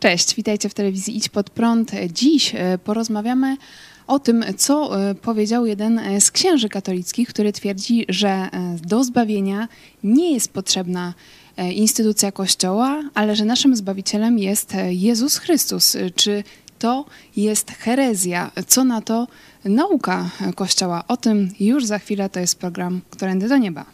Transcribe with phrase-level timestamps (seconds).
[0.00, 1.90] Cześć, witajcie w telewizji Idź Pod Prąd.
[2.12, 3.56] Dziś e, porozmawiamy
[4.06, 8.48] o tym, co e, powiedział jeden e, z księży katolickich, który twierdzi, że
[8.82, 9.68] do zbawienia
[10.04, 11.14] nie jest potrzebna
[11.74, 15.96] instytucja Kościoła, ale że naszym Zbawicielem jest Jezus Chrystus.
[16.14, 16.44] Czy
[16.78, 17.04] to
[17.36, 18.50] jest herezja?
[18.66, 19.26] Co na to
[19.64, 21.04] nauka Kościoła?
[21.08, 23.84] O tym już za chwilę to jest program Którędy do Nieba.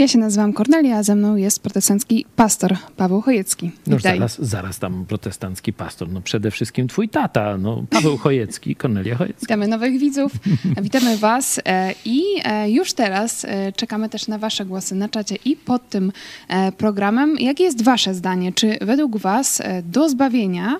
[0.00, 3.70] Ja się nazywam Kornelia, a ze mną jest protestancki pastor Paweł Chojecki.
[3.86, 6.08] No zaraz, zaraz tam protestancki pastor.
[6.08, 9.40] No przede wszystkim twój tata, no Paweł Chojecki, Kornelia Chojecki.
[9.40, 10.32] Witamy nowych widzów,
[10.82, 15.36] witamy was e, i e, już teraz e, czekamy też na wasze głosy na czacie
[15.44, 16.12] i pod tym
[16.76, 17.36] programem.
[17.38, 18.52] Jakie jest wasze zdanie?
[18.52, 20.76] Czy według was do zbawienia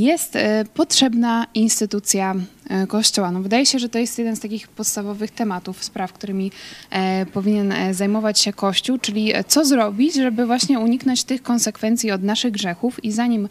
[0.00, 2.34] jest e, potrzebna instytucja
[2.68, 3.30] e, Kościoła.
[3.30, 6.50] No wydaje się, że to jest jeden z takich podstawowych tematów, spraw, którymi
[6.90, 12.52] e, powinien zajmować się Kościół, czyli co zrobić, żeby właśnie uniknąć tych konsekwencji od naszych
[12.52, 13.04] grzechów.
[13.04, 13.48] I zanim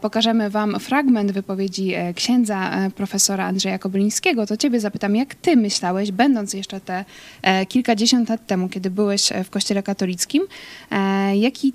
[0.00, 6.54] pokażemy Wam fragment wypowiedzi księdza profesora Andrzeja Kobylińskiego, to Ciebie zapytam, jak Ty myślałeś, będąc
[6.54, 7.04] jeszcze te
[7.68, 10.42] kilkadziesiąt lat temu, kiedy byłeś w Kościele katolickim,
[11.34, 11.72] jaki,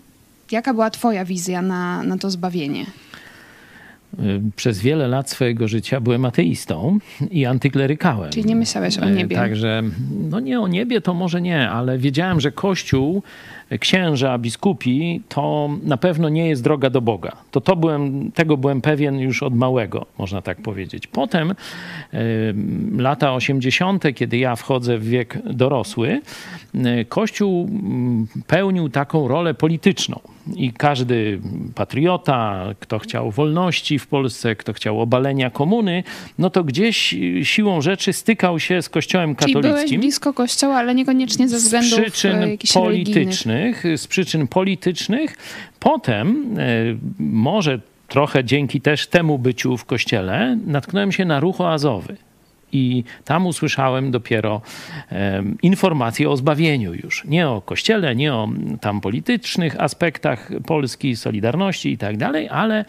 [0.52, 2.86] jaka była Twoja wizja na, na to zbawienie?
[4.20, 7.00] Y, przez wiele lat swojego życia byłem ateistą
[7.32, 8.32] i antyklerykałem.
[8.32, 9.36] Czyli nie myślałeś o niebie.
[9.36, 9.84] Y, także,
[10.30, 13.24] no nie o niebie to może nie, ale wiedziałem, że Kościół
[13.80, 17.32] księża, biskupi, to na pewno nie jest droga do Boga.
[17.52, 21.08] To, to byłem, tego byłem pewien już od małego, można tak powiedzieć.
[21.08, 21.56] Potem y,
[22.98, 26.22] lata 80., kiedy ja wchodzę w wiek dorosły,
[26.76, 27.70] y, Kościół
[28.38, 30.20] y, pełnił taką rolę polityczną.
[30.56, 31.40] I każdy
[31.76, 36.04] patriota, kto chciał wolności w Polsce, kto chciał obalenia komuny,
[36.40, 39.62] no to gdzieś siłą rzeczy stykał się z Kościołem katolickim.
[39.62, 45.38] Czyli byłeś blisko Kościoła, ale niekoniecznie ze względów z przyczyn politycznych politycznych, z przyczyn politycznych.
[45.80, 46.66] Potem, e,
[47.20, 52.18] może trochę dzięki też temu byciu w kościele, natknąłem się na ruch oazowy.
[52.72, 54.62] I tam usłyszałem dopiero
[55.12, 57.26] um, informacje o zbawieniu już.
[57.26, 58.50] Nie o kościele, nie o
[58.82, 62.86] tam politycznych aspektach Polski, Solidarności i tak dalej, ale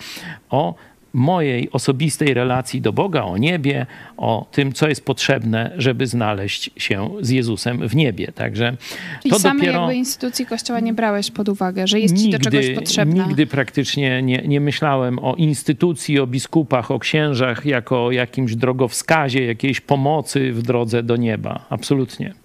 [0.51, 0.75] o
[1.15, 3.87] mojej osobistej relacji do Boga, o niebie,
[4.17, 8.33] o tym, co jest potrzebne, żeby znaleźć się z Jezusem w niebie.
[8.33, 8.77] Także
[9.23, 9.79] Czyli to same dopiero...
[9.79, 13.27] jakby instytucji Kościoła nie brałeś pod uwagę, że jest nigdy, ci do czegoś potrzebna?
[13.27, 19.81] Nigdy praktycznie nie, nie myślałem o instytucji, o biskupach, o księżach jako jakimś drogowskazie, jakiejś
[19.81, 21.65] pomocy w drodze do nieba.
[21.71, 22.44] Absolutnie.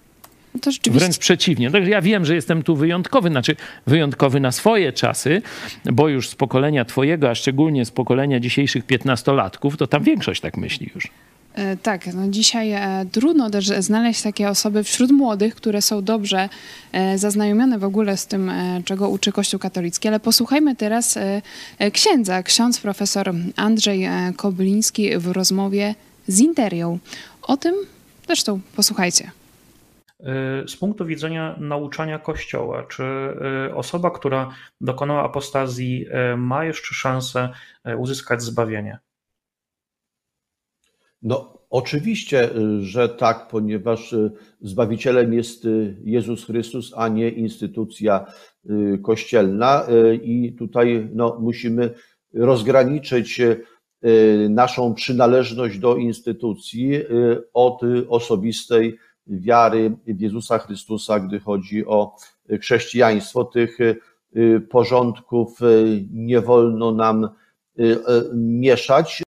[0.62, 1.00] To rzeczywiście...
[1.00, 1.70] Wręcz przeciwnie.
[1.70, 3.56] Także ja wiem, że jestem tu wyjątkowy, znaczy
[3.86, 5.42] wyjątkowy na swoje czasy,
[5.84, 10.56] bo już z pokolenia twojego, a szczególnie z pokolenia dzisiejszych piętnastolatków, to tam większość tak
[10.56, 11.08] myśli już.
[11.54, 16.48] E, tak, no dzisiaj e, trudno też znaleźć takie osoby wśród młodych, które są dobrze
[16.92, 18.52] e, zaznajomione w ogóle z tym,
[18.84, 21.18] czego uczy Kościół katolicki, ale posłuchajmy teraz
[21.92, 25.94] księdza, ksiądz profesor Andrzej Kobliński w rozmowie
[26.28, 26.98] z Interią.
[27.42, 27.74] O tym
[28.26, 29.30] zresztą posłuchajcie.
[30.66, 33.04] Z punktu widzenia nauczania Kościoła, czy
[33.74, 34.50] osoba, która
[34.80, 37.48] dokonała apostazji, ma jeszcze szansę
[37.98, 38.98] uzyskać zbawienie?
[41.22, 42.50] No, oczywiście,
[42.80, 44.14] że tak, ponieważ
[44.60, 45.66] Zbawicielem jest
[46.04, 48.26] Jezus Chrystus, a nie instytucja
[49.02, 49.86] kościelna.
[50.22, 51.94] I tutaj no, musimy
[52.34, 53.40] rozgraniczyć
[54.50, 56.92] naszą przynależność do instytucji
[57.54, 62.16] od osobistej wiary w Jezusa Chrystusa, gdy chodzi o
[62.60, 63.44] chrześcijaństwo.
[63.44, 63.78] Tych
[64.70, 65.58] porządków
[66.12, 67.28] nie wolno nam
[68.34, 69.22] mieszać.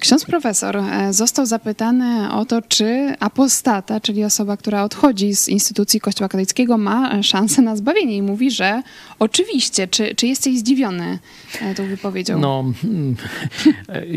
[0.00, 6.00] Ksiądz profesor e, został zapytany o to, czy apostata, czyli osoba, która odchodzi z instytucji
[6.00, 8.16] Kościoła katolickiego, ma szansę na zbawienie.
[8.16, 8.82] I mówi, że
[9.18, 9.88] oczywiście.
[9.88, 11.18] Czy, czy jesteś zdziwiony
[11.60, 12.38] e, tą wypowiedzią?
[12.38, 13.16] No, mm,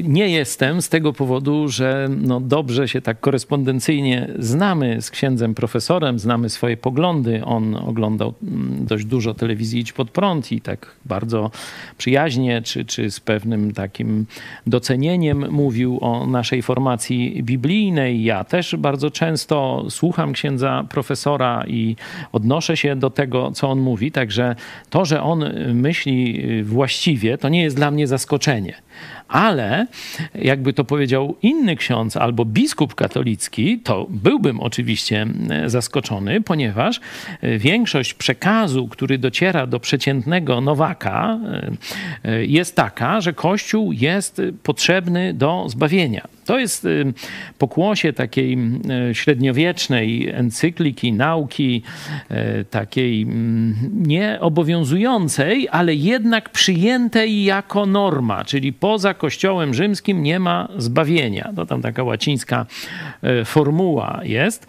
[0.04, 6.20] nie jestem z tego powodu, że no dobrze się tak korespondencyjnie znamy z księdzem profesorem,
[6.20, 7.42] znamy swoje poglądy.
[7.46, 11.52] On oglądał mm, dość dużo telewizji Idź Pod Prąd i tak bardzo
[11.98, 14.26] przyjaźnie, czy, czy z pewnym takim
[14.68, 18.24] docenieniem mówi, mówił o naszej formacji biblijnej.
[18.24, 21.96] Ja też bardzo często słucham księdza profesora i
[22.32, 24.12] odnoszę się do tego, co on mówi.
[24.12, 24.56] Także
[24.90, 28.74] to, że on myśli właściwie, to nie jest dla mnie zaskoczenie
[29.30, 29.88] ale
[30.36, 37.00] jakby to powiedział inny ksiądz albo biskup katolicki, to byłbym oczywiście e, zaskoczony, ponieważ
[37.42, 41.40] e, większość przekazu, który dociera do przeciętnego nowaka,
[42.24, 46.39] e, jest taka, że Kościół jest potrzebny do zbawienia.
[46.50, 46.88] To jest
[47.58, 48.58] pokłosie takiej
[49.14, 51.82] średniowiecznej encykliki, nauki,
[52.70, 53.26] takiej
[53.94, 61.52] nieobowiązującej, ale jednak przyjętej jako norma, czyli poza Kościołem rzymskim nie ma zbawienia.
[61.56, 62.66] To tam taka łacińska
[63.46, 64.68] formuła jest.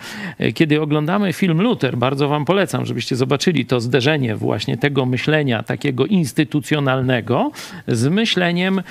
[0.54, 6.06] Kiedy oglądamy film Luther, bardzo wam polecam, żebyście zobaczyli to zderzenie właśnie tego myślenia takiego
[6.06, 7.50] instytucjonalnego
[7.88, 8.82] z myśleniem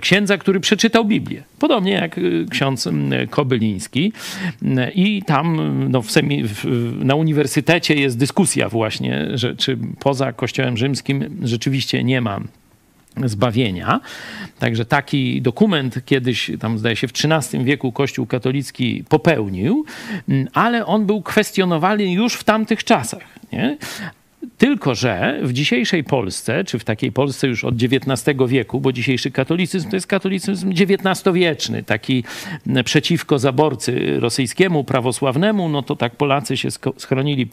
[0.00, 1.42] księdza, który przeczytał Biblię.
[1.58, 2.17] Podobnie jak
[2.50, 2.88] ksiądz
[3.30, 4.12] Kobyliński.
[4.94, 6.64] I tam no, w semi, w,
[7.04, 12.40] na uniwersytecie jest dyskusja właśnie, że czy poza Kościołem rzymskim rzeczywiście nie ma
[13.24, 14.00] zbawienia.
[14.58, 19.84] Także taki dokument kiedyś, tam zdaje się w XIII wieku Kościół katolicki popełnił,
[20.54, 23.22] ale on był kwestionowany już w tamtych czasach.
[23.52, 23.76] Nie?
[24.58, 29.30] Tylko, że w dzisiejszej Polsce, czy w takiej Polsce już od XIX wieku, bo dzisiejszy
[29.30, 32.24] katolicyzm to jest katolicyzm XIX-wieczny, taki
[32.84, 37.48] przeciwko zaborcy rosyjskiemu, prawosławnemu, no to tak Polacy się schronili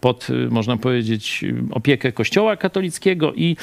[0.00, 3.56] pod, można powiedzieć, opiekę Kościoła katolickiego i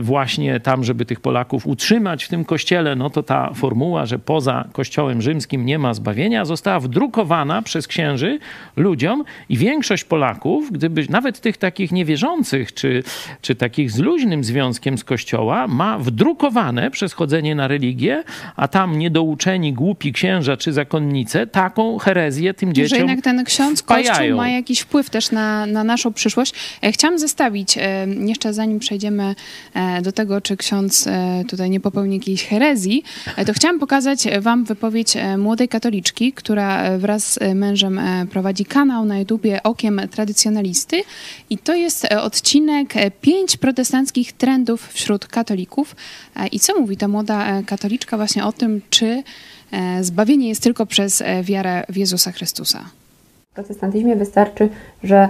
[0.00, 4.68] właśnie tam, żeby tych Polaków utrzymać w tym kościele, no to ta formuła, że poza
[4.72, 8.38] Kościołem rzymskim nie ma zbawienia, została wdrukowana przez księży
[8.76, 13.02] ludziom i większość Polaków, gdyby nawet tych takich takich niewierzących, czy,
[13.42, 18.24] czy takich z luźnym związkiem z Kościoła, ma wdrukowane przez chodzenie na religię,
[18.56, 23.82] a tam niedouczeni, głupi księża czy zakonnice taką herezję tym dzieciom Że jednak ten ksiądz
[23.82, 26.54] Kościół ma jakiś wpływ też na, na naszą przyszłość.
[26.82, 29.34] E, chciałam zestawić, e, jeszcze zanim przejdziemy
[29.74, 31.08] e, do tego, czy ksiądz
[31.48, 33.02] tutaj nie popełni jakiejś herezji,
[33.46, 38.00] to chciałam pokazać wam wypowiedź młodej katoliczki, która wraz z mężem
[38.30, 41.02] prowadzi kanał na YouTubie Okiem Tradycjonalisty
[41.50, 45.96] i to jest e, odcinek e, pięć protestanckich trendów wśród katolików.
[46.36, 49.22] E, I co mówi ta młoda katoliczka właśnie o tym, czy
[50.00, 52.84] zbawienie jest tylko przez wiarę w Jezusa Chrystusa?
[53.50, 54.68] W protestantyzmie wystarczy,
[55.04, 55.28] że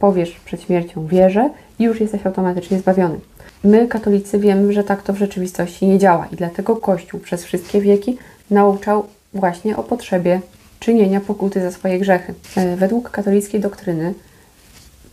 [0.00, 3.20] powiesz przed śmiercią wierzę i już jesteś automatycznie zbawiony.
[3.64, 7.80] My, katolicy, wiemy, że tak to w rzeczywistości nie działa i dlatego Kościół przez wszystkie
[7.80, 8.18] wieki
[8.50, 10.40] nauczał właśnie o potrzebie
[10.80, 12.34] czynienia pokuty za swoje grzechy.
[12.76, 14.14] Według katolickiej doktryny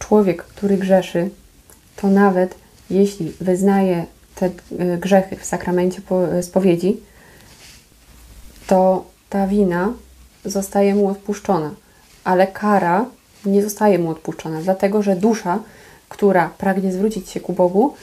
[0.08, 1.30] człowiek, który grzeszy,
[1.96, 2.56] to nawet
[2.90, 4.06] jeśli wyznaje
[4.36, 6.98] te e, grzechy w sakramencie e, spowiedzi,
[8.68, 9.94] to ta wina
[10.46, 11.72] zostaje mu odpuszczona,
[12.24, 13.06] ale kara
[13.46, 15.60] nie zostaje mu odpuszczona, dlatego że dusza,
[16.10, 17.94] która pragnie zwrócić się ku Bogu,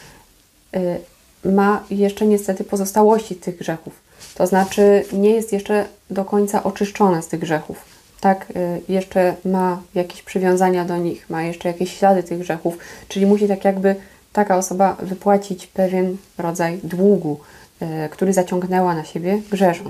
[0.75, 0.99] e,
[1.45, 3.93] ma jeszcze niestety pozostałości tych grzechów.
[4.35, 7.92] To znaczy nie jest jeszcze do końca oczyszczona z tych grzechów
[8.23, 12.79] tak, y, jeszcze ma jakieś przywiązania do nich, ma jeszcze jakieś ślady tych grzechów,
[13.09, 13.97] czyli musi tak jakby
[14.33, 17.41] taka osoba wypłacić pewien rodzaj długu,
[17.83, 19.85] y, który zaciągnęła na siebie grzeszą.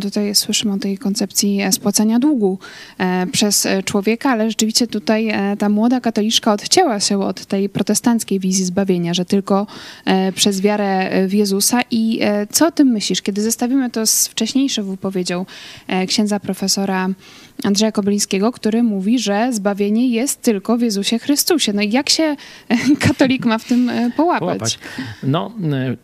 [0.00, 2.58] Tutaj słyszymy o tej koncepcji e, spłacania długu
[2.98, 8.40] e, przez e, człowieka, ale rzeczywiście tutaj ta młoda katoliczka odcięła się od tej protestanckiej
[8.40, 9.66] wizji zbawienia, że tylko
[10.34, 11.80] przez wiarę w Jezusa.
[11.90, 12.20] I
[12.50, 15.46] co o tym myślisz, kiedy zestawimy to z wcześniejszą wypowiedzią
[16.06, 17.08] księdza profesora
[17.64, 21.72] Andrzeja Kobylińskiego, który mówi, że zbawienie jest tylko w Jezusie Chrystusie.
[21.72, 22.36] No i jak się
[23.08, 24.40] katolik ma w tym połapać?
[24.40, 24.78] połapać?
[25.22, 25.52] No,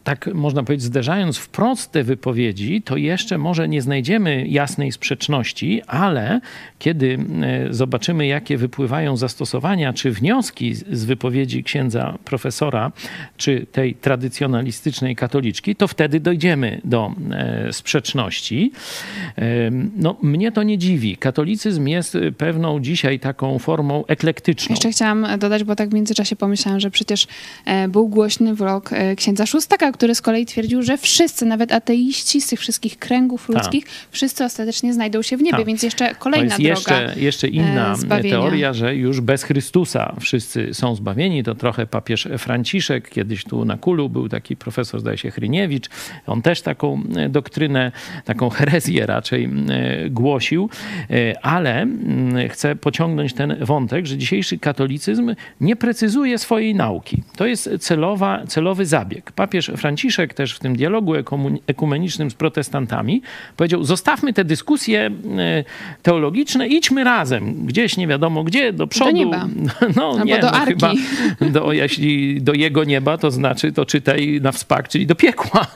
[0.05, 6.41] tak można powiedzieć, zderzając wprost te wypowiedzi, to jeszcze może nie znajdziemy jasnej sprzeczności, ale
[6.79, 12.93] kiedy e, zobaczymy, jakie wypływają zastosowania czy wnioski z wypowiedzi księdza profesora,
[13.37, 18.73] czy tej tradycjonalistycznej katoliczki, to wtedy dojdziemy do e, sprzeczności.
[19.39, 21.17] E, no, mnie to nie dziwi.
[21.39, 24.73] Katolicyzm jest pewną dzisiaj taką formą eklektyczną.
[24.73, 27.27] Jeszcze chciałam dodać, bo tak w międzyczasie pomyślałam, że przecież
[27.89, 32.61] był głośny wrok księdza Szóstaka, który z kolei twierdził, że wszyscy, nawet ateiści z tych
[32.61, 37.03] wszystkich kręgów ludzkich, wszyscy ostatecznie znajdą się w niebie, więc jeszcze kolejna to jest droga.
[37.03, 38.37] Jeszcze, jeszcze inna e, zbawienia.
[38.37, 41.45] teoria, że już bez Chrystusa wszyscy są zbawieni.
[41.45, 45.89] To trochę papież Franciszek, kiedyś tu na Kulu był taki profesor, zdaje się, Hryniewicz.
[46.27, 47.93] On też taką e, doktrynę,
[48.25, 50.71] taką herezję raczej e, głosił.
[51.43, 57.23] Ale mm, chcę pociągnąć ten wątek, że dzisiejszy katolicyzm nie precyzuje swojej nauki.
[57.37, 59.33] To jest celowa, celowy zabieg.
[59.33, 61.13] Papież Franciszek też w tym dialogu
[61.67, 63.23] ekumenicznym z protestantami
[63.57, 65.11] powiedział: Zostawmy te dyskusje
[66.03, 69.11] teologiczne, idźmy razem, gdzieś nie wiadomo gdzie, do przodu.
[69.11, 69.47] Do nieba.
[69.97, 70.73] No, Albo nie, do no, arki.
[70.73, 70.93] chyba
[71.41, 75.67] do, jeśli do jego nieba, to znaczy to czytaj na wspak, czyli do piekła,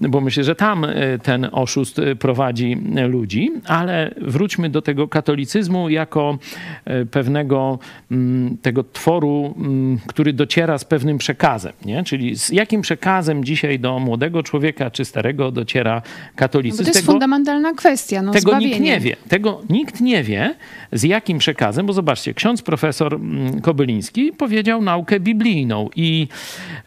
[0.00, 2.76] bo myślę, że tam e, ten oszust e, prowadzi
[3.08, 3.50] ludzi.
[3.66, 6.38] Ale wróćmy do tego katolicyzmu jako
[6.84, 7.78] e, pewnego
[8.10, 12.04] mm, tego tworu, mm, który dociera z pewnym przekazem, nie?
[12.04, 16.02] Czyli z jakim przekazem dzisiaj do młodego człowieka czy starego dociera
[16.36, 16.82] katolicyzm.
[16.82, 18.70] Bo to jest Tego- fundamentalna kwestia, no tego zbawienie.
[18.72, 19.16] nikt nie wie.
[19.28, 20.54] Tego nikt nie wie,
[20.92, 26.28] z jakim przekazem, bo zobaczcie, ksiądz profesor mm, Kobyliński powiedział naukę biblijną i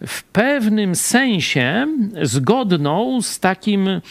[0.08, 1.88] w pewnym sensie
[2.22, 4.02] zgodną z takim e,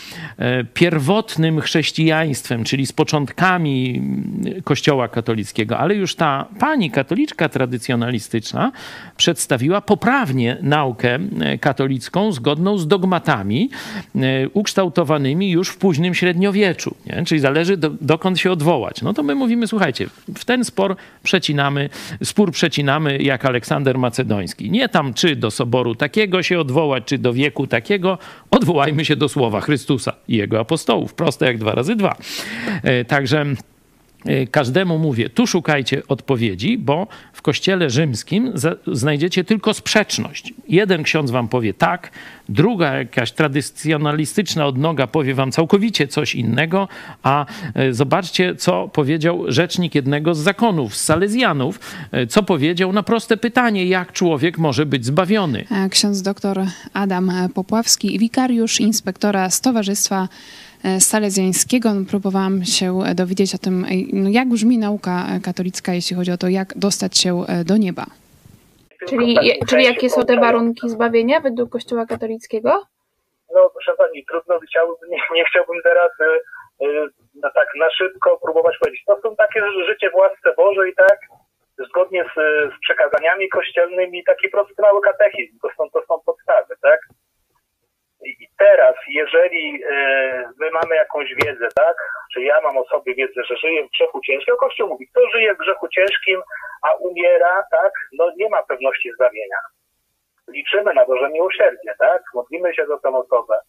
[0.74, 8.72] pierwotnym chrześcijaństwem, czyli z początkami mm, Kościoła katolickiego, ale już ta pani katoliczka tradycjonalistyczna
[9.16, 13.70] przedstawiła poprawnie naukę e, katolicką zgodną z dogmatami
[14.16, 16.94] e, ukształtowanymi już w późnym średniowieczu.
[17.06, 17.24] Nie?
[17.24, 19.02] Czyli zależy do, dokąd się odwołać.
[19.02, 21.88] No to my mówimy, słuchajcie, w ten spor przecinamy,
[22.24, 24.70] spór przecinamy jak Aleksander Macedoński.
[24.70, 28.18] Nie tam czy do soboru takiego się odwołać, czy do wieku takiego.
[28.50, 31.14] Odwołajmy się do słowa Chrystusa i jego apostołów.
[31.14, 32.16] Proste jak dwa razy dwa.
[32.82, 33.46] E, Także
[34.50, 38.52] każdemu mówię, tu szukajcie odpowiedzi, bo w kościele rzymskim
[38.86, 40.54] znajdziecie tylko sprzeczność.
[40.68, 42.10] Jeden ksiądz wam powie tak,
[42.48, 46.88] druga jakaś tradycjonalistyczna odnoga powie wam całkowicie coś innego,
[47.22, 51.80] a e, zobaczcie, co powiedział rzecznik jednego z zakonów, z Salezjanów,
[52.12, 55.64] e, co powiedział na proste pytanie, jak człowiek może być zbawiony.
[55.70, 60.28] E, Ksiądz doktor Adam Popławski, wikariusz inspektora Stowarzystwa
[61.00, 61.94] Salezjańskiego.
[61.94, 66.32] No, Próbowałam się dowiedzieć o tym, e, no, jak brzmi nauka e, katolicka, jeśli chodzi
[66.32, 68.06] o to, jak dostać się e, do nieba.
[69.08, 72.82] Czyli, je- czyli jakie są te warunki zbawienia według Kościoła katolickiego?
[73.54, 76.10] No proszę pani, trudno chciałbym, nie, nie chciałbym teraz
[77.42, 79.02] na, tak na szybko próbować powiedzieć.
[79.06, 81.18] To są takie że życie w łasce Bożej, tak?
[81.88, 82.34] Zgodnie z,
[82.74, 85.58] z przekazaniami kościelnymi, taki prosty mały katechizm.
[85.62, 87.00] To są, to są podstawy, tak?
[88.24, 91.96] I teraz, jeżeli y, my mamy jakąś wiedzę, tak?
[92.34, 95.54] Czy ja mam o sobie wiedzę, że żyję w grzechu ciężkim, Kościół mówi, kto żyje
[95.54, 96.42] w grzechu ciężkim,
[96.82, 97.92] a umiera, tak?
[98.12, 99.58] No nie ma pewności zbawienia
[100.52, 102.22] liczymy na Boże miłosierdzie, tak?
[102.34, 103.60] Modlimy się za tę osobę.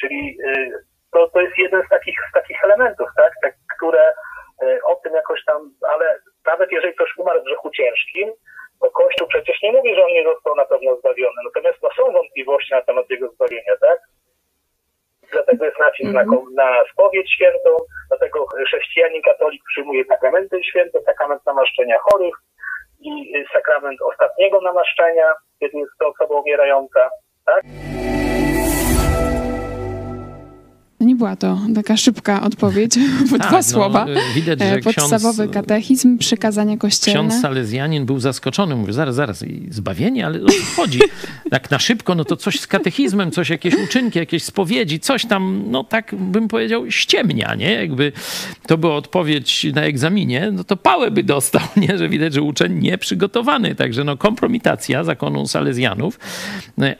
[0.00, 0.72] Czyli y,
[1.12, 3.32] to, to jest jeden z takich, z takich elementów, tak?
[3.42, 4.10] tak które
[4.62, 8.32] y, o tym jakoś tam, ale nawet jeżeli ktoś umarł w grzechu ciężkim,
[8.80, 11.36] to Kościół przecież nie mówi, że on nie został na pewno zbawiony.
[11.44, 11.73] Natomiast
[12.34, 13.98] wątpliwości na temat jego zbawienia, tak?
[15.32, 17.70] Dlatego jest nacisk na, ko- na spowiedź świętą,
[18.08, 22.34] dlatego chrześcijanin katolik przyjmuje sakramenty święte, sakrament namaszczenia chorych
[23.00, 27.10] i y, sakrament ostatniego namaszczenia, kiedy jest to osoba umierająca.
[27.64, 28.43] Nie
[31.24, 32.92] była to taka szybka odpowiedź,
[33.30, 34.06] bo Tak, dwa no, słowa.
[34.08, 37.28] y, widać, że E, Podstawowy ksiądz- katechizm, przykazania kościelne.
[37.28, 38.76] Ksiądz Salezjanin był zaskoczony.
[38.76, 41.00] Mówił, zaraz, zaraz, zbawienie, ale o co chodzi?
[41.50, 45.64] Tak na szybko, no to coś z katechizmem, coś, jakieś uczynki, jakieś spowiedzi, coś tam,
[45.70, 47.72] no tak bym powiedział, ściemnia, nie?
[47.72, 48.12] Jakby
[48.66, 51.98] to była odpowiedź na egzaminie, no to pałę by dostał, nie?
[51.98, 53.74] Że widać, że uczeń nieprzygotowany.
[53.74, 56.18] Także no kompromitacja zakonu Salezjanów,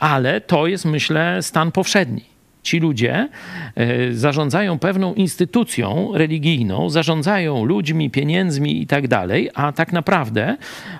[0.01, 2.34] ale to jest, myślę, stan powszedni.
[2.65, 3.29] Ci ludzie
[3.75, 10.57] e, zarządzają pewną instytucją religijną, zarządzają ludźmi, pieniędzmi i tak dalej, a tak naprawdę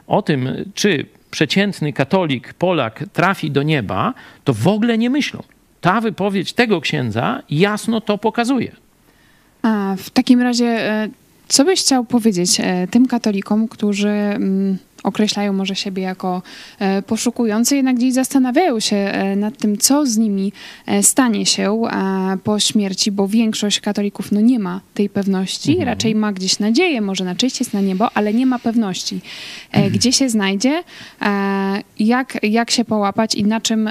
[0.07, 5.43] o tym, czy przeciętny katolik, Polak trafi do nieba, to w ogóle nie myślą.
[5.81, 8.73] Ta wypowiedź tego księdza jasno to pokazuje.
[9.63, 11.09] A w takim razie, e,
[11.49, 16.43] co byś chciał powiedzieć e, tym katolikom, którzy mm, określają może siebie jako
[16.79, 20.53] e, poszukujący, jednak gdzieś zastanawiają się e, nad tym, co z nimi
[20.87, 21.83] e, stanie się
[22.45, 27.25] po śmierci, bo większość katolików no, nie ma tej pewności, raczej ma gdzieś nadzieję, może
[27.25, 29.21] na czyść jest na niebo, ale nie ma pewności,
[29.73, 30.83] e, gdzie się znajdzie,
[31.99, 33.91] jak, jak się połapać i na czym,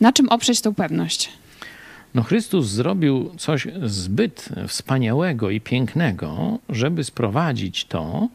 [0.00, 1.30] na czym oprzeć tą pewność.
[2.14, 8.28] No Chrystus zrobił coś zbyt wspaniałego i pięknego, żeby sprowadzić to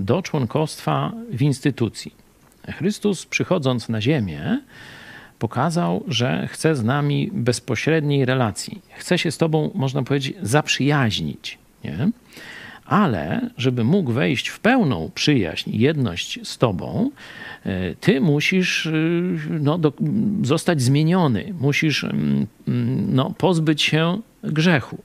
[0.00, 2.14] do członkostwa w instytucji.
[2.68, 4.60] Chrystus przychodząc na ziemię
[5.38, 8.82] pokazał, że chce z nami bezpośredniej relacji.
[8.94, 11.58] Chce się z tobą, można powiedzieć, zaprzyjaźnić.
[11.84, 12.10] Nie?
[12.84, 17.10] Ale żeby mógł wejść w pełną przyjaźń jedność z Tobą,
[17.66, 18.92] e, Ty musisz e,
[19.50, 19.92] no, do,
[20.42, 25.02] zostać zmieniony, musisz mm, mm, no, pozbyć się grzechu.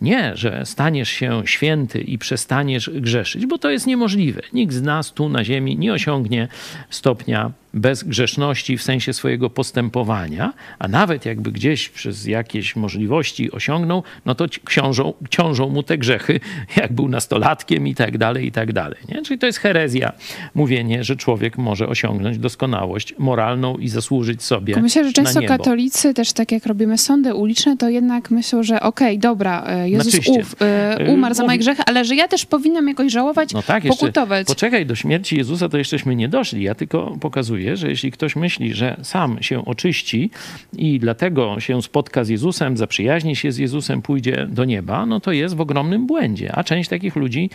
[0.00, 4.42] Nie, że staniesz się święty i przestaniesz grzeszyć, bo to jest niemożliwe.
[4.52, 6.48] Nikt z nas tu na ziemi nie osiągnie
[6.90, 14.34] stopnia bezgrzeszności w sensie swojego postępowania, a nawet jakby gdzieś przez jakieś możliwości osiągnął, no
[14.34, 16.40] to książą, ciążą mu te grzechy,
[16.76, 18.98] jak był nastolatkiem i tak dalej, i tak dalej.
[19.08, 19.22] Nie?
[19.22, 20.12] Czyli to jest herezja,
[20.54, 25.58] mówienie, że człowiek może osiągnąć doskonałość moralną i zasłużyć sobie Myślę, że często niebo.
[25.58, 29.90] katolicy też tak jak robimy sądy uliczne, to jednak myślą, że okej, okay, dobra, e,
[29.90, 30.40] Jezus czyście.
[30.40, 30.56] ów,
[31.00, 34.00] y, umarł za moje grzechy, ale że ja też powinnam jakoś żałować, no tak, jeszcze,
[34.00, 34.46] pokutować.
[34.46, 36.62] Poczekaj, do śmierci Jezusa to jeszcześmy nie doszli.
[36.62, 40.30] Ja tylko pokazuję, że jeśli ktoś myśli, że sam się oczyści
[40.76, 45.32] i dlatego się spotka z Jezusem, zaprzyjaźni się z Jezusem, pójdzie do nieba, no to
[45.32, 46.52] jest w ogromnym błędzie.
[46.54, 47.50] A część takich ludzi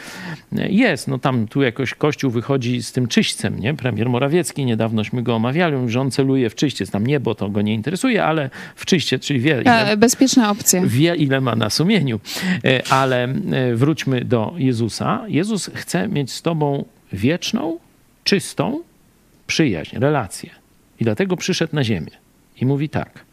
[0.51, 1.07] jest.
[1.07, 3.73] No tam tu jakoś Kościół wychodzi z tym czyśćcem, nie?
[3.73, 6.91] Premier Morawiecki, niedawnośmy go omawiali, że on celuje w czyściec.
[6.91, 9.61] Tam niebo to go nie interesuje, ale w czyście, czyli wie...
[9.61, 10.81] Ile, bezpieczna opcja.
[10.85, 12.19] Wie, ile ma na sumieniu.
[12.65, 15.25] E, ale e, wróćmy do Jezusa.
[15.27, 17.79] Jezus chce mieć z tobą wieczną,
[18.23, 18.83] czystą,
[19.49, 20.49] przyjaźń, relację.
[20.99, 22.11] I dlatego przyszedł na ziemię
[22.61, 23.25] i mówi tak: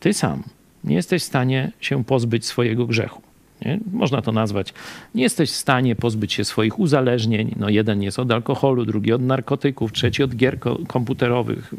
[0.00, 0.42] Ty sam
[0.84, 3.22] nie jesteś w stanie się pozbyć swojego grzechu.
[3.64, 3.78] Nie?
[3.92, 4.74] Można to nazwać.
[5.14, 7.54] Nie jesteś w stanie pozbyć się swoich uzależnień.
[7.56, 11.74] No, jeden jest od alkoholu, drugi od narkotyków, trzeci od gier komputerowych,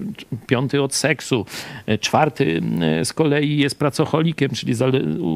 [0.48, 1.46] piąty od seksu,
[1.86, 4.74] e, czwarty e, z kolei jest pracocholikiem, czyli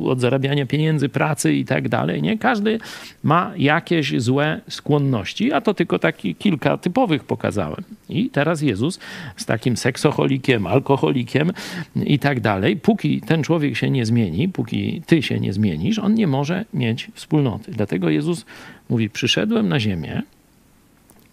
[0.06, 2.22] od zarabiania pieniędzy, pracy i tak dalej.
[2.22, 2.38] Nie?
[2.38, 2.79] Każdy
[3.24, 7.84] ma jakieś złe skłonności, a to tylko taki kilka typowych pokazałem.
[8.10, 9.00] I teraz Jezus
[9.36, 11.51] z takim seksocholikiem, alkoholikiem
[11.96, 16.13] i tak dalej, póki ten człowiek się nie zmieni, póki ty się nie zmienisz, on
[16.13, 16.38] nie może
[16.74, 17.72] mieć wspólnoty.
[17.72, 18.46] Dlatego Jezus
[18.89, 20.22] mówi: Przyszedłem na ziemię,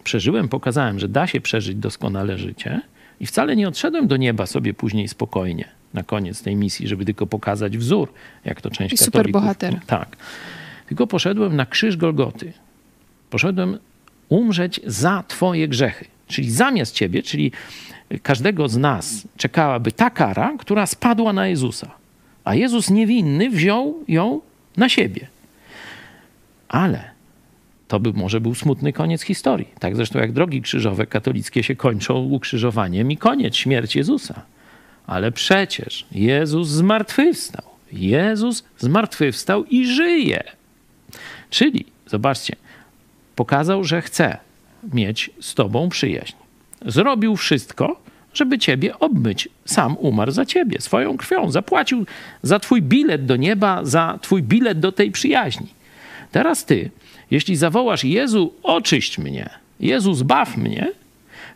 [0.04, 2.80] przeżyłem, pokazałem, że da się przeżyć doskonale życie,
[3.20, 7.26] i wcale nie odszedłem do nieba sobie później spokojnie na koniec tej misji, żeby tylko
[7.26, 8.12] pokazać wzór,
[8.44, 9.14] jak to część I katolików.
[9.14, 9.80] super bohater.
[9.86, 10.16] Tak.
[10.86, 12.52] Tylko poszedłem na krzyż Golgoty.
[13.30, 13.78] Poszedłem
[14.28, 16.04] umrzeć za twoje grzechy.
[16.28, 17.52] Czyli zamiast ciebie, czyli
[18.22, 21.90] każdego z nas czekałaby ta kara, która spadła na Jezusa.
[22.44, 24.40] A Jezus niewinny wziął ją
[24.76, 25.26] na siebie.
[26.68, 27.10] Ale
[27.88, 29.68] to by może był smutny koniec historii.
[29.78, 34.42] Tak zresztą jak drogi krzyżowe katolickie się kończą ukrzyżowaniem i koniec, śmierć Jezusa.
[35.06, 37.64] Ale przecież Jezus zmartwychwstał.
[37.92, 40.44] Jezus zmartwychwstał i żyje.
[41.50, 42.56] Czyli, zobaczcie,
[43.36, 44.38] pokazał, że chce
[44.92, 46.34] mieć z tobą przyjaźń.
[46.86, 48.00] Zrobił wszystko,
[48.36, 49.48] żeby ciebie obmyć.
[49.64, 51.50] Sam umarł za ciebie, swoją krwią.
[51.50, 52.06] Zapłacił
[52.42, 55.66] za twój bilet do nieba, za twój bilet do tej przyjaźni.
[56.32, 56.90] Teraz ty,
[57.30, 60.92] jeśli zawołasz Jezu, oczyść mnie, Jezu, zbaw mnie,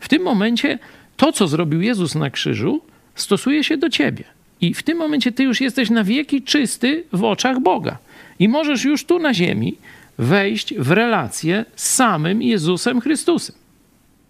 [0.01, 0.79] w tym momencie
[1.17, 2.81] to, co zrobił Jezus na krzyżu,
[3.15, 4.25] stosuje się do ciebie.
[4.61, 7.99] I w tym momencie ty już jesteś na wieki czysty w oczach Boga.
[8.39, 9.77] I możesz już tu na ziemi
[10.19, 13.57] wejść w relację z samym Jezusem Chrystusem.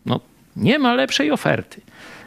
[0.07, 0.21] No,
[0.57, 1.81] nie ma lepszej oferty.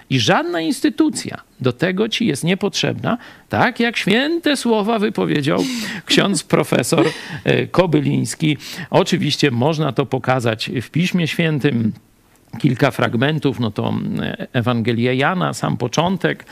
[0.10, 3.18] I żadna instytucja do tego ci jest niepotrzebna,
[3.50, 5.64] tak jak święte słowa wypowiedział
[6.06, 7.06] ksiądz profesor
[7.44, 8.58] e, Kobyliński.
[8.90, 11.92] Oczywiście można to pokazać w Piśmie Świętym
[12.60, 16.46] kilka fragmentów, no to e, Ewangelia Jana, sam początek,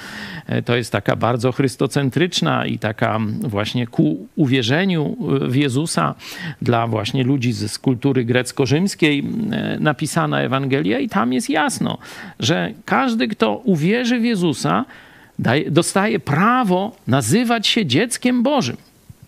[0.47, 6.15] e, to jest taka bardzo chrystocentryczna i taka właśnie ku uwierzeniu w Jezusa
[6.61, 11.97] dla właśnie ludzi z kultury grecko-rzymskiej e, napisana Ewangelia i tam jest jasno,
[12.39, 14.85] że każdy, kto uwierzy w Jezusa,
[15.39, 18.77] daje, dostaje prawo nazywać się dzieckiem Bożym.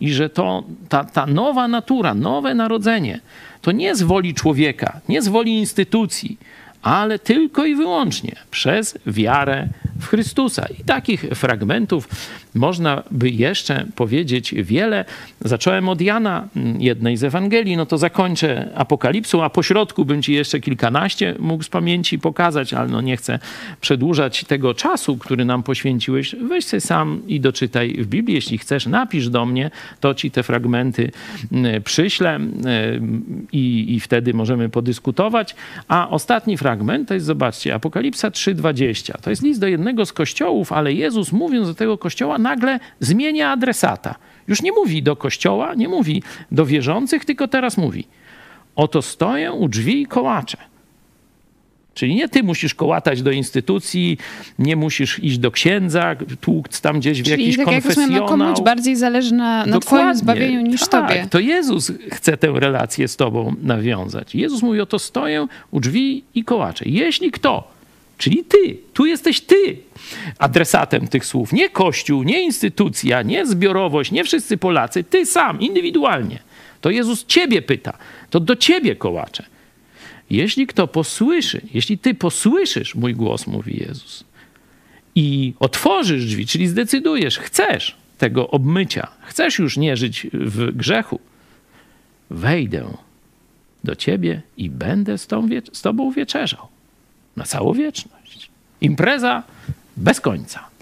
[0.00, 3.20] I że to ta, ta nowa natura, nowe narodzenie,
[3.62, 6.38] to nie z woli człowieka, nie z woli instytucji,
[6.84, 9.68] ale tylko i wyłącznie przez wiarę
[10.00, 10.66] w Chrystusa.
[10.80, 12.08] I takich fragmentów
[12.54, 15.04] można by jeszcze powiedzieć wiele.
[15.40, 20.22] Zacząłem od Jana, mm, jednej z Ewangelii, no to zakończę Apokalipsą, a po środku bym
[20.22, 23.38] ci jeszcze kilkanaście mógł z pamięci pokazać, ale no nie chcę
[23.80, 26.36] przedłużać tego czasu, który nam poświęciłeś.
[26.48, 28.34] Weź sobie sam i doczytaj w Biblii.
[28.34, 31.10] Jeśli chcesz, napisz do mnie, to ci te fragmenty
[31.52, 35.54] mm, przyślę mm, i, i wtedy możemy podyskutować.
[35.88, 39.20] A ostatni fragment to jest, zobaczcie, Apokalipsa 3,20.
[39.20, 43.50] To jest list do jednego z kościołów, ale Jezus mówiąc do tego kościoła nagle zmienia
[43.50, 44.14] adresata.
[44.48, 48.06] Już nie mówi do kościoła, nie mówi do wierzących, tylko teraz mówi:
[48.76, 50.56] Oto stoję u drzwi i kołaczę.
[51.94, 54.18] Czyli nie ty musisz kołatać do instytucji,
[54.58, 58.20] nie musisz iść do księdza, tłuc tam gdzieś w Czyli jakiś tak konfesjonał.
[58.20, 61.26] Jak komuś bardziej zależy na, na twoim zbawieniu niż tak, tobie.
[61.30, 64.34] To Jezus chce tę relację z tobą nawiązać.
[64.34, 66.84] Jezus mówi, oto stoję u drzwi i kołaczę.
[66.88, 67.73] Jeśli kto
[68.18, 69.76] Czyli ty, tu jesteś ty
[70.38, 71.52] adresatem tych słów.
[71.52, 76.38] Nie Kościół, nie instytucja, nie zbiorowość, nie wszyscy Polacy, ty sam, indywidualnie.
[76.80, 77.98] To Jezus ciebie pyta,
[78.30, 79.46] to do ciebie kołacze.
[80.30, 84.24] Jeśli kto posłyszy, jeśli ty posłyszysz mój głos, mówi Jezus,
[85.14, 91.20] i otworzysz drzwi, czyli zdecydujesz, chcesz tego obmycia, chcesz już nie żyć w grzechu,
[92.30, 92.84] wejdę
[93.84, 96.68] do ciebie i będę z, tą, z tobą wieczerzał
[97.36, 98.50] na całą wieczność.
[98.80, 99.42] Impreza
[99.96, 100.74] bez końca.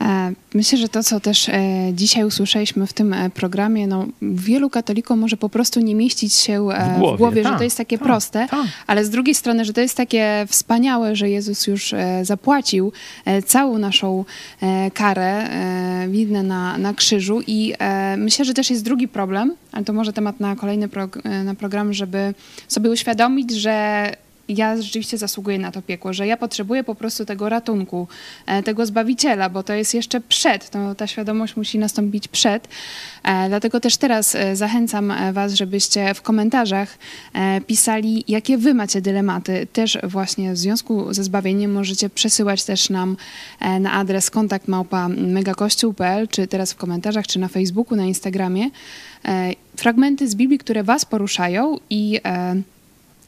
[0.00, 4.70] E, myślę, że to, co też e, dzisiaj usłyszeliśmy w tym e, programie, no, wielu
[4.70, 7.98] katolikom może po prostu nie mieścić się w głowie, w głowie że to jest takie
[7.98, 8.46] proste,
[8.86, 12.92] ale z drugiej strony, że to jest takie wspaniałe, że Jezus już zapłacił
[13.46, 14.24] całą naszą
[14.94, 15.48] karę
[16.08, 17.74] widnę na, na krzyżu i
[18.16, 21.92] myślę, że też jest drugi problem, ale to może temat na kolejny prog na program,
[21.92, 22.34] żeby
[22.68, 24.12] sobie uświadomić, że
[24.48, 28.08] ja rzeczywiście zasługuję na to piekło, że ja potrzebuję po prostu tego ratunku,
[28.46, 32.68] e, tego Zbawiciela, bo to jest jeszcze przed, to, ta świadomość musi nastąpić przed.
[33.24, 36.98] E, dlatego też teraz e, zachęcam Was, żebyście w komentarzach
[37.66, 39.66] pisali, jakie Wy macie dylematy.
[39.72, 43.16] Też właśnie w związku ze zbawieniem możecie przesyłać też nam
[43.80, 44.66] na adres kontakt
[46.30, 48.70] czy teraz w komentarzach, czy na Facebooku, na Instagramie.
[49.76, 52.20] Fragmenty z Biblii, które Was poruszają i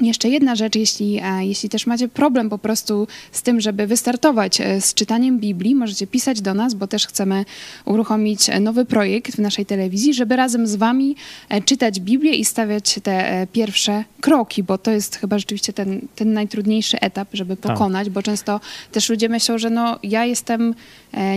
[0.00, 4.60] jeszcze jedna rzecz, jeśli, e, jeśli też macie problem po prostu z tym, żeby wystartować
[4.60, 7.44] e, z czytaniem Biblii, możecie pisać do nas, bo też chcemy
[7.84, 11.16] uruchomić e, nowy projekt w naszej telewizji, żeby razem z wami
[11.64, 17.00] czytać Biblię i stawiać te pierwsze kroki, bo to jest chyba rzeczywiście ten, ten najtrudniejszy
[17.00, 17.72] etap, żeby tak.
[17.72, 18.12] pokonać, tak.
[18.12, 18.60] bo często
[18.92, 20.74] też ludzie myślą, że no ja jestem,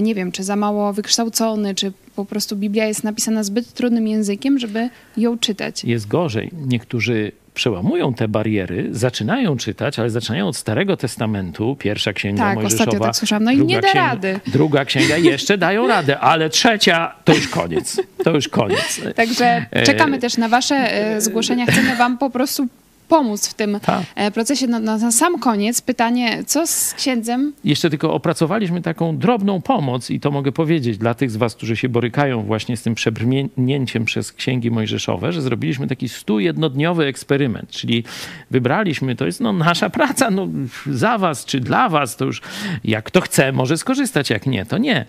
[0.01, 4.59] nie wiem, czy za mało wykształcony, czy po prostu Biblia jest napisana zbyt trudnym językiem,
[4.59, 5.83] żeby ją czytać.
[5.83, 6.51] Jest gorzej.
[6.67, 12.83] Niektórzy przełamują te bariery, zaczynają czytać, ale zaczynają od Starego Testamentu, pierwsza księga tak, Mojżeszowa.
[12.83, 14.39] ostatnio tak słyszałam, no i nie da księga, rady.
[14.47, 18.01] Druga księga jeszcze dają radę, ale trzecia to już koniec.
[18.23, 19.01] To już koniec.
[19.15, 21.65] Także czekamy też na wasze e, zgłoszenia.
[21.65, 22.67] Chcemy wam po prostu
[23.11, 24.03] pomóc w tym Ta.
[24.15, 24.67] E, procesie.
[24.67, 27.53] No, no, na sam koniec pytanie, co z księdzem?
[27.63, 31.75] Jeszcze tylko opracowaliśmy taką drobną pomoc i to mogę powiedzieć dla tych z was, którzy
[31.77, 37.69] się borykają właśnie z tym przebrnięciem przez księgi mojżeszowe, że zrobiliśmy taki stu jednodniowy eksperyment,
[37.69, 38.03] czyli
[38.51, 40.47] wybraliśmy, to jest no, nasza praca, no,
[40.85, 42.41] za was czy dla was, to już
[42.83, 45.05] jak kto chce, może skorzystać, jak nie, to nie.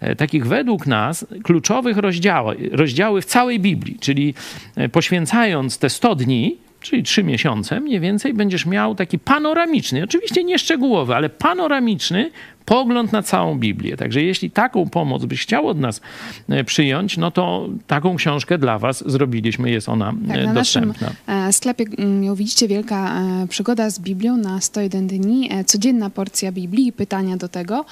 [0.00, 4.34] E, takich według nas kluczowych rozdziałów, rozdziały w całej Biblii, czyli
[4.76, 10.44] e, poświęcając te 100 dni, czyli trzy miesiące mniej więcej, będziesz miał taki panoramiczny, oczywiście
[10.44, 12.30] nie szczegółowy, ale panoramiczny
[12.64, 13.96] pogląd na całą Biblię.
[13.96, 16.00] Także jeśli taką pomoc byś chciał od nas
[16.48, 21.12] e, przyjąć, no to taką książkę dla was zrobiliśmy, jest ona tak, e, na dostępna.
[21.26, 26.52] naszym sklepie, mm, ją widzicie, wielka e, przygoda z Biblią na 101 dni, codzienna porcja
[26.52, 27.84] Biblii i pytania do tego.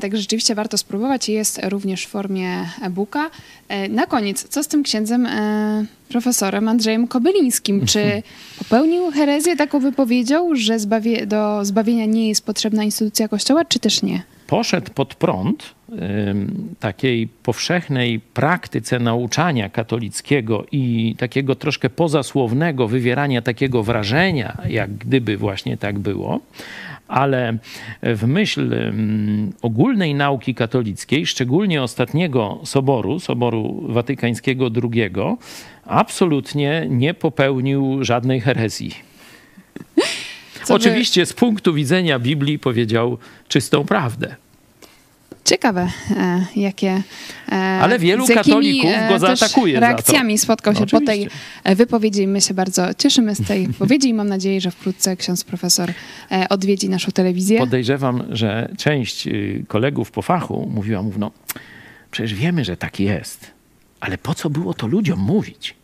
[0.00, 1.28] Także rzeczywiście warto spróbować.
[1.28, 3.30] Jest również w formie e-booka.
[3.90, 5.28] Na koniec, co z tym księdzem
[6.08, 7.86] profesorem Andrzejem Kobylińskim?
[7.86, 8.22] Czy
[8.58, 14.01] popełnił herezję taką wypowiedzią, że zbawie, do zbawienia nie jest potrzebna instytucja Kościoła, czy też
[14.02, 14.22] nie?
[14.46, 15.74] Poszedł pod prąd
[16.80, 25.76] takiej powszechnej praktyce nauczania katolickiego i takiego troszkę pozasłownego wywierania takiego wrażenia, jak gdyby właśnie
[25.76, 26.40] tak było,
[27.08, 27.58] ale
[28.02, 28.74] w myśl
[29.62, 35.10] ogólnej nauki katolickiej, szczególnie ostatniego soboru, Soboru Watykańskiego II,
[35.84, 39.11] absolutnie nie popełnił żadnej herezji.
[40.64, 44.36] Co Oczywiście z punktu widzenia Biblii powiedział czystą prawdę.
[45.44, 47.02] Ciekawe, e, jakie.
[47.48, 49.80] E, Ale wielu katolików go e, zaatakuje.
[49.80, 51.28] Reakcjami za spotkał się po tej
[51.64, 52.26] wypowiedzi.
[52.26, 55.92] My się bardzo cieszymy z tej wypowiedzi i mam nadzieję, że wkrótce ksiądz profesor
[56.50, 57.58] odwiedzi naszą telewizję.
[57.58, 61.30] Podejrzewam, że część y, kolegów po fachu mówiła mu, no
[62.10, 63.50] przecież wiemy, że tak jest,
[64.00, 65.74] ale po co było to ludziom mówić?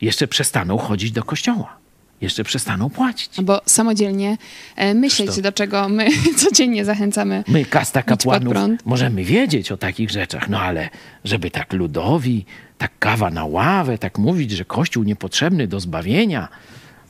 [0.00, 1.83] Jeszcze przestaną chodzić do kościoła
[2.20, 3.40] jeszcze przestaną płacić.
[3.42, 4.36] Bo samodzielnie
[4.76, 6.06] e, myśleć, do czego my
[6.44, 7.44] codziennie zachęcamy.
[7.48, 10.88] My, kasta kapłanów, możemy wiedzieć o takich rzeczach, no ale
[11.24, 12.44] żeby tak ludowi,
[12.78, 16.48] tak kawa na ławę, tak mówić, że Kościół niepotrzebny do zbawienia,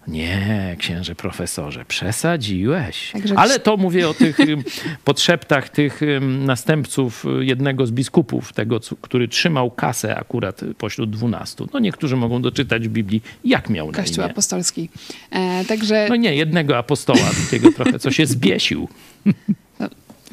[0.09, 3.11] nie, księże profesorze, przesadziłeś.
[3.12, 3.35] Także...
[3.38, 4.38] Ale to mówię o tych
[5.05, 11.69] podszeptach tych następców y, jednego z biskupów, tego, który trzymał kasę akurat pośród dwunastu.
[11.73, 14.33] No niektórzy mogą doczytać w Biblii, jak miał na Kościół imię.
[14.33, 14.88] apostolski.
[15.31, 16.07] E, także...
[16.09, 18.88] No nie, jednego apostoła, takiego trochę, co się zbiesił.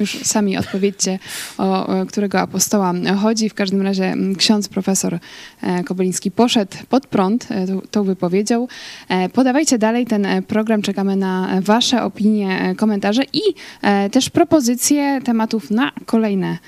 [0.00, 1.18] Już sami odpowiedzcie,
[1.58, 3.48] o którego apostoła chodzi.
[3.48, 5.18] W każdym razie mm, ksiądz profesor
[5.62, 8.66] e, Kobyliński poszedł pod prąd e, tą- wypowiedzią.
[9.08, 13.40] E, Podawajcie dalej ten program, czekamy na wasze opinie, komentarze i
[14.12, 16.58] też propozycje tematów na kolejne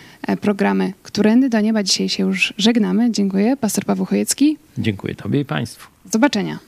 [0.41, 0.93] programy.
[1.03, 3.11] Którędy do nieba dzisiaj się już żegnamy.
[3.11, 3.57] Dziękuję.
[3.57, 4.57] Pastor Paweł Chojecki.
[4.79, 5.89] Dziękuję Tobie i Państwu.
[6.05, 6.59] Do zobaczenia.